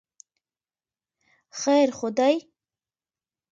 [1.59, 2.35] خیر خو دی.